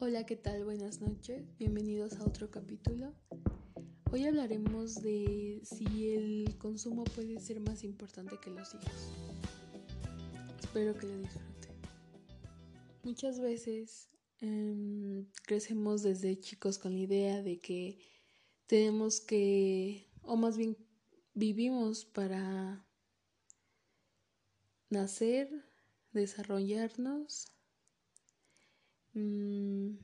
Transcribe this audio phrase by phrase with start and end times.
[0.00, 0.64] Hola, ¿qué tal?
[0.64, 1.58] Buenas noches.
[1.58, 3.12] Bienvenidos a otro capítulo.
[4.12, 9.12] Hoy hablaremos de si el consumo puede ser más importante que los hijos.
[10.60, 11.72] Espero que lo disfruten.
[13.02, 14.08] Muchas veces
[14.40, 17.98] em, crecemos desde chicos con la idea de que
[18.68, 20.76] tenemos que, o más bien
[21.34, 22.86] vivimos para
[24.90, 25.50] nacer,
[26.12, 27.57] desarrollarnos,
[29.18, 29.96] Mm,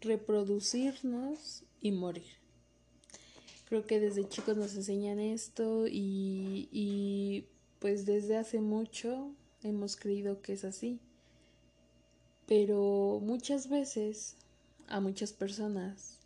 [0.00, 2.32] reproducirnos y morir.
[3.68, 7.46] Creo que desde chicos nos enseñan esto y, y
[7.80, 11.00] pues desde hace mucho hemos creído que es así.
[12.46, 14.36] Pero muchas veces
[14.88, 16.18] a muchas personas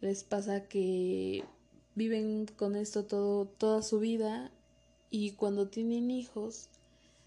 [0.00, 1.44] les pasa que
[1.94, 4.50] viven con esto todo, toda su vida
[5.10, 6.68] y cuando tienen hijos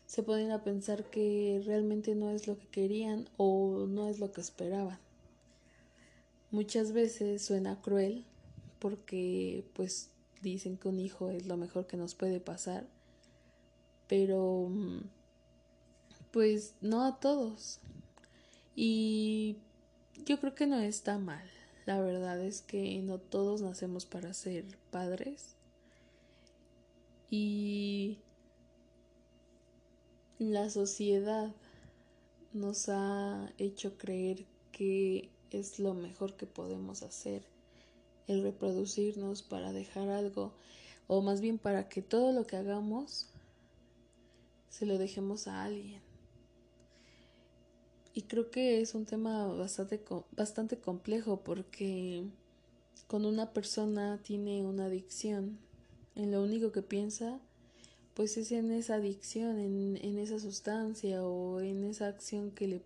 [0.10, 4.32] se ponen a pensar que realmente no es lo que querían o no es lo
[4.32, 4.98] que esperaban.
[6.50, 8.26] Muchas veces suena cruel
[8.80, 10.10] porque pues
[10.42, 12.88] dicen que un hijo es lo mejor que nos puede pasar,
[14.08, 15.02] pero mm,
[16.32, 17.78] pues no a todos.
[18.76, 19.58] Y
[20.26, 21.48] yo creo que no está mal.
[21.86, 25.56] La verdad es que no todos nacemos para ser padres.
[27.30, 28.18] Y
[30.40, 31.54] la sociedad
[32.54, 37.44] nos ha hecho creer que es lo mejor que podemos hacer,
[38.28, 40.54] el reproducirnos para dejar algo,
[41.08, 43.28] o más bien para que todo lo que hagamos
[44.70, 46.02] se lo dejemos a alguien.
[48.14, 52.24] Y creo que es un tema bastante, bastante complejo porque
[53.08, 55.60] cuando una persona tiene una adicción,
[56.16, 57.40] en lo único que piensa
[58.20, 62.82] pues es en esa adicción, en, en esa sustancia o en esa acción que le,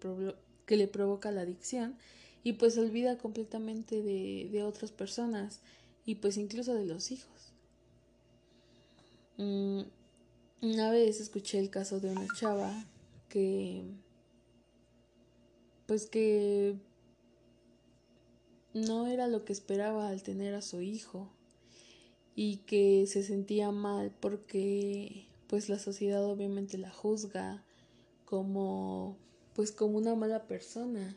[0.67, 1.98] que le provoca la adicción
[2.44, 5.59] y pues olvida completamente de, de otras personas
[6.06, 7.52] y pues incluso de los hijos.
[9.38, 9.82] Mm,
[10.61, 12.71] una vez escuché el caso de una chava
[13.27, 13.86] que
[15.88, 16.76] pues que
[18.76, 21.27] no era lo que esperaba al tener a su hijo
[22.36, 27.64] y que se sentía mal porque pues la sociedad obviamente la juzga
[28.26, 29.17] como
[29.54, 31.16] pues como una mala persona,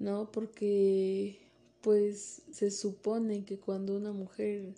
[0.00, 0.32] ¿no?
[0.32, 1.38] Porque
[1.80, 4.74] pues se supone que cuando una mujer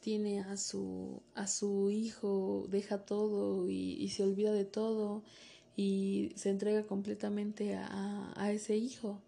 [0.00, 5.22] tiene a su a su hijo deja todo y, y se olvida de todo
[5.76, 9.20] y se entrega completamente a, a ese hijo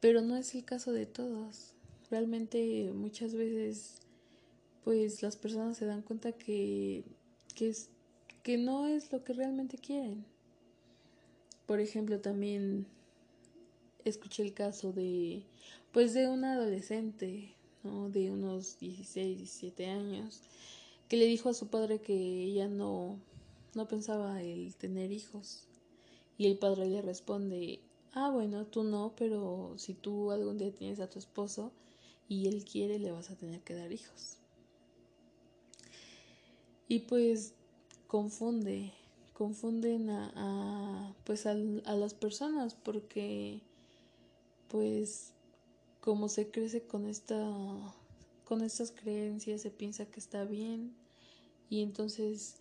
[0.00, 1.74] pero no es el caso de todos
[2.10, 3.96] realmente muchas veces
[4.88, 7.04] pues las personas se dan cuenta que,
[7.54, 7.90] que, es,
[8.42, 10.24] que no es lo que realmente quieren.
[11.66, 12.86] Por ejemplo, también
[14.06, 15.42] escuché el caso de,
[15.92, 17.54] pues de una adolescente,
[17.84, 18.08] ¿no?
[18.08, 20.40] De unos 16, 17 años,
[21.10, 23.18] que le dijo a su padre que ella no,
[23.74, 25.66] no pensaba el tener hijos.
[26.38, 27.80] Y el padre le responde,
[28.14, 31.72] ah, bueno, tú no, pero si tú algún día tienes a tu esposo
[32.26, 34.37] y él quiere, le vas a tener que dar hijos
[36.88, 37.54] y pues
[38.06, 38.92] confunde
[39.34, 43.60] confunden a, pues a, a las personas porque
[44.66, 45.32] pues
[46.00, 47.36] como se crece con esta
[48.44, 50.92] con estas creencias se piensa que está bien
[51.70, 52.56] y entonces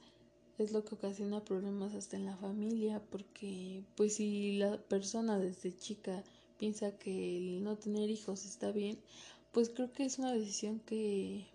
[0.59, 5.75] es lo que ocasiona problemas hasta en la familia porque pues si la persona desde
[5.75, 6.23] chica
[6.59, 8.99] piensa que el no tener hijos está bien
[9.51, 11.47] pues creo que es una decisión que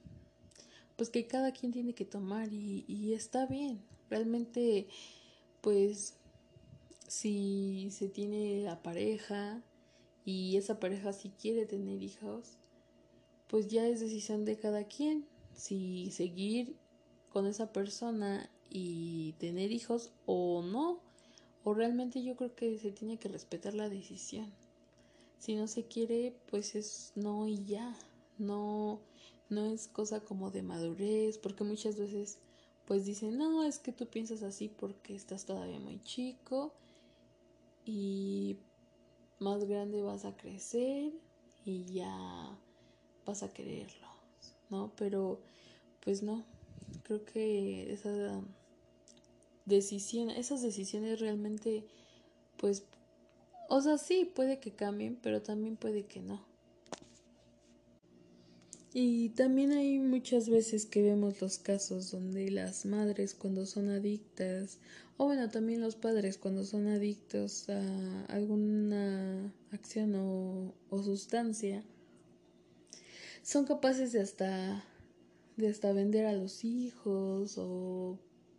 [0.97, 3.83] pues que cada quien tiene que tomar y, y está bien.
[4.11, 4.87] Realmente,
[5.61, 6.15] pues,
[7.09, 9.63] si se tiene la pareja
[10.25, 12.57] y esa pareja si quiere tener hijos,
[13.49, 16.75] pues ya es decisión de cada quien si seguir
[17.33, 21.01] con esa persona y tener hijos o no.
[21.65, 24.53] O realmente yo creo que se tiene que respetar la decisión.
[25.38, 27.95] Si no se quiere, pues es no y ya.
[28.38, 29.00] No
[29.52, 32.38] no es cosa como de madurez, porque muchas veces
[32.87, 36.72] pues dicen, no, es que tú piensas así porque estás todavía muy chico
[37.84, 38.56] y
[39.38, 41.12] más grande vas a crecer
[41.64, 42.58] y ya
[43.25, 44.08] vas a quererlo,
[44.70, 44.93] ¿no?
[44.96, 45.40] Pero
[46.00, 46.44] pues no,
[47.04, 48.43] creo que esa
[49.64, 51.87] decisión, esas decisiones realmente
[52.56, 52.84] pues,
[53.69, 56.51] o sea, sí, puede que cambien, pero también puede que no.
[58.94, 64.79] Y también hay muchas veces que vemos los casos donde las madres cuando son adictas,
[65.17, 71.83] o bueno, también los padres cuando son adictos a alguna acción o, sustancia,
[73.43, 74.85] son capaces de hasta
[75.56, 78.19] de hasta vender a los hijos o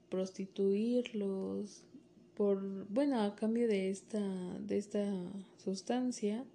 [0.10, 1.84] prostituirlos
[2.36, 4.20] por bueno a cambio de esta
[4.60, 5.06] de esta
[5.64, 6.46] sustancia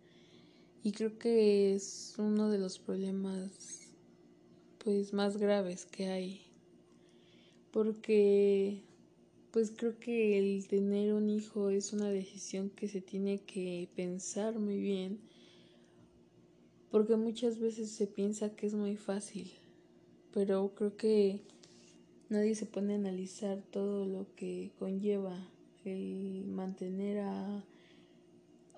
[0.83, 3.95] y creo que es uno de los problemas
[4.83, 6.43] pues más graves que hay
[7.73, 8.83] porque
[9.51, 14.59] pues creo que el tener un hijo es una decisión que se tiene que pensar
[14.59, 15.21] muy bien
[16.91, 19.53] porque muchas veces se piensa que es muy fácil
[20.33, 21.43] pero creo que
[22.29, 25.37] nadie se pone a analizar todo lo que conlleva
[25.85, 27.65] el mantener a,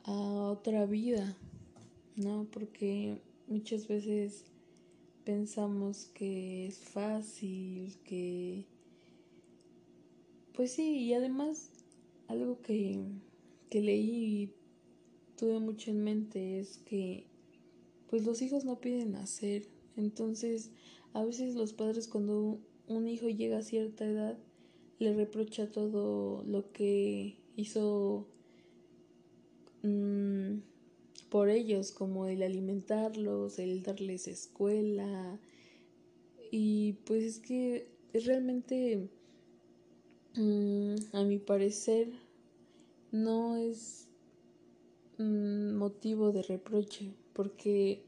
[0.05, 1.37] a otra vida,
[2.17, 2.47] ¿no?
[2.51, 4.45] Porque muchas veces
[5.25, 8.65] pensamos que es fácil, que...
[10.55, 11.71] Pues sí, y además
[12.29, 13.01] algo que,
[13.71, 14.53] que leí y
[15.37, 17.27] tuve mucho en mente es que
[18.09, 20.71] pues los hijos no piden nacer, entonces
[21.13, 24.39] a veces los padres cuando un hijo llega a cierta edad
[24.99, 28.27] le reprocha todo lo que hizo
[29.83, 30.59] mm,
[31.31, 35.39] por ellos, como el alimentarlos, el darles escuela.
[36.51, 39.09] Y pues es que es realmente,
[40.35, 42.11] mm, a mi parecer,
[43.13, 44.09] no es
[45.19, 48.03] mm, motivo de reproche, porque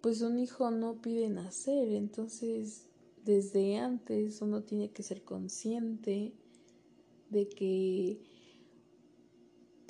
[0.00, 2.86] pues un hijo no pide nacer, entonces
[3.24, 6.32] desde antes uno tiene que ser consciente
[7.30, 8.18] de que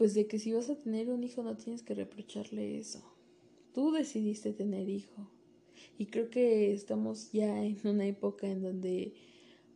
[0.00, 3.02] pues de que si vas a tener un hijo no tienes que reprocharle eso.
[3.74, 5.30] Tú decidiste tener hijo.
[5.98, 9.12] Y creo que estamos ya en una época en donde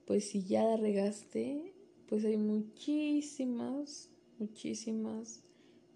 [0.06, 1.74] pues si ya la regaste,
[2.08, 5.42] pues hay muchísimas, muchísimas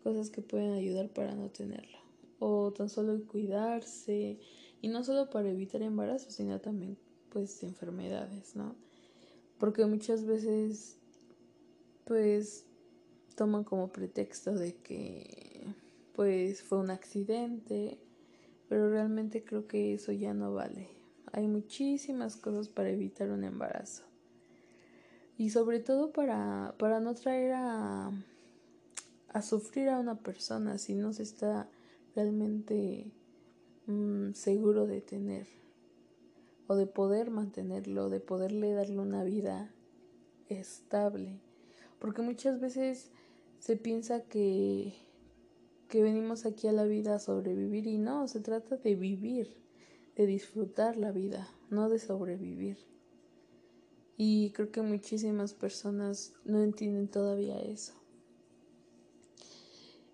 [0.03, 1.97] cosas que pueden ayudar para no tenerlo
[2.39, 4.41] o tan solo cuidarse
[4.83, 6.99] y no solo para evitar embarazos sino también
[7.31, 8.77] pues enfermedades no
[9.59, 10.99] porque muchas veces
[12.05, 12.68] pues
[13.39, 15.65] toman como pretexto de que
[16.17, 18.01] pues fue un accidente
[18.69, 20.89] pero realmente creo que eso ya no vale
[21.31, 24.03] hay muchísimas cosas para evitar un embarazo
[25.37, 28.11] y sobre todo para, para no traer a,
[29.29, 31.69] a sufrir a una persona si no se está
[32.17, 33.13] realmente
[33.87, 35.47] mm, seguro de tener
[36.67, 39.73] o de poder mantenerlo, de poderle darle una vida
[40.49, 41.41] estable.
[41.99, 43.11] Porque muchas veces
[43.59, 44.95] se piensa que,
[45.89, 49.57] que venimos aquí a la vida a sobrevivir y no, se trata de vivir,
[50.17, 52.79] de disfrutar la vida, no de sobrevivir.
[54.17, 57.95] Y creo que muchísimas personas no entienden todavía eso.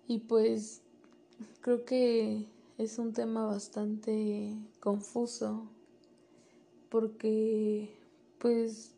[0.07, 0.83] Y pues
[1.61, 2.45] Creo que
[2.77, 5.67] es un tema bastante confuso
[6.89, 7.89] porque
[8.37, 8.93] pues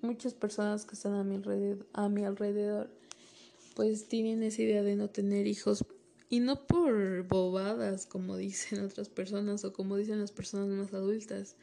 [0.00, 2.88] muchas personas que están a mi alrededor, a mi alrededor
[3.74, 5.84] pues tienen esa idea de no tener hijos
[6.28, 11.56] y no por bobadas como dicen otras personas o como dicen las personas más adultas,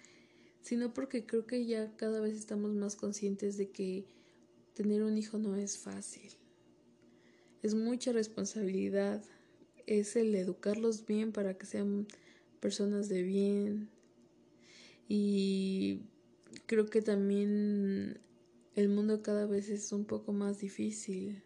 [0.62, 4.06] sino porque creo que ya cada vez estamos más conscientes de que
[4.74, 6.32] tener un hijo no es fácil.
[7.62, 9.24] Es mucha responsabilidad,
[9.86, 12.08] es el educarlos bien para que sean
[12.60, 13.90] personas de bien.
[15.08, 16.04] Y
[16.68, 18.20] creo que también
[18.76, 21.44] el mundo cada vez es un poco más difícil.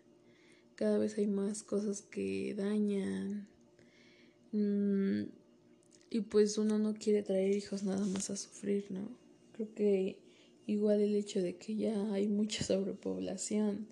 [0.76, 3.48] Cada vez hay más cosas que dañan.
[4.52, 5.30] Mm,
[6.10, 9.10] y pues uno no quiere traer hijos nada más a sufrir, ¿no?
[9.54, 10.20] Creo que
[10.68, 13.88] igual el hecho de que ya hay mucha sobrepoblación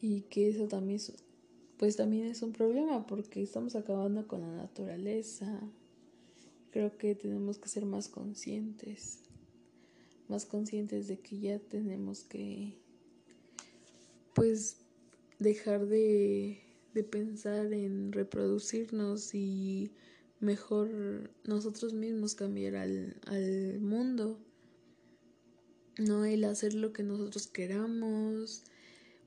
[0.00, 0.98] y que eso también
[1.82, 5.60] pues también es un problema porque estamos acabando con la naturaleza.
[6.70, 9.24] Creo que tenemos que ser más conscientes,
[10.28, 12.78] más conscientes de que ya tenemos que,
[14.32, 14.76] pues,
[15.42, 16.60] dejar de,
[16.94, 19.92] de pensar en reproducirnos y
[20.40, 24.38] mejor nosotros mismos cambiar al, al mundo,
[25.98, 28.64] no el hacer lo que nosotros queramos,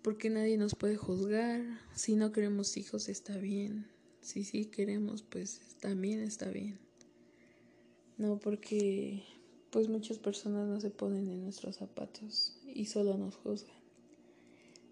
[0.02, 1.64] porque nadie nos puede juzgar.
[1.96, 3.88] Si no queremos hijos está bien.
[4.22, 6.80] Si sí queremos, pues también está bien.
[8.18, 9.24] No porque
[9.72, 13.76] pues muchas personas no se ponen en nuestros zapatos y solo nos juzgan.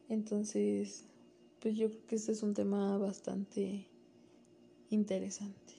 [0.09, 1.05] Entonces,
[1.63, 3.87] pues yo creo que este es un tema bastante
[4.89, 5.75] interesante.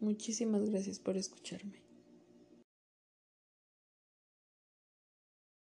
[0.00, 1.82] Muchísimas gracias por escucharme.